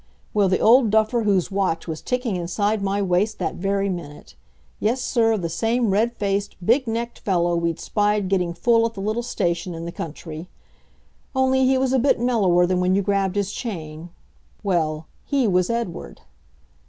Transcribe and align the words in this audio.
Well, 0.33 0.47
the 0.49 0.57
old 0.59 0.89
duffer 0.89 1.21
whose 1.25 1.51
watch 1.51 1.87
was 1.87 2.01
ticking 2.01 2.35
inside 2.35 2.81
my 2.81 3.03
waist 3.03 3.37
that 3.37 3.53
very 3.53 3.87
minute! 3.87 4.33
Yes, 4.79 4.99
sir, 5.03 5.37
the 5.37 5.47
same 5.47 5.91
red 5.91 6.11
faced, 6.17 6.55
big 6.65 6.87
necked 6.87 7.19
fellow 7.19 7.55
we'd 7.55 7.79
spied 7.79 8.27
getting 8.27 8.55
full 8.55 8.83
at 8.87 8.95
the 8.95 8.99
little 8.99 9.21
station 9.21 9.75
in 9.75 9.85
the 9.85 9.91
country. 9.91 10.49
Only, 11.35 11.67
he 11.67 11.77
was 11.77 11.93
a 11.93 11.99
bit 11.99 12.19
mellower 12.19 12.65
than 12.65 12.79
when 12.79 12.95
you 12.95 13.03
grabbed 13.03 13.35
his 13.35 13.51
chain. 13.51 14.09
Well, 14.63 15.05
he 15.23 15.47
was 15.47 15.69
Edward. 15.69 16.21